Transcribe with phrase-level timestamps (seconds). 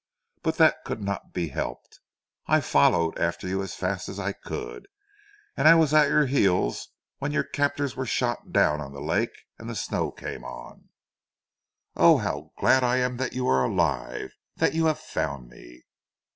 [0.41, 1.99] "But that could not be helped.
[2.47, 4.87] I followed after you as fast as I could,
[5.55, 6.87] and I was at your heels
[7.19, 10.89] when your captors were shot down on the lake and the snow came on."
[11.95, 14.33] "Oh, how glad I am that you are alive!
[14.55, 15.83] That you have found me."